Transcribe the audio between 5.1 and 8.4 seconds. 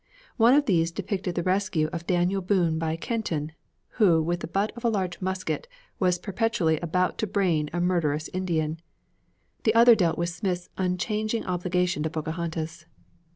musket was perpetually about to brain a murderous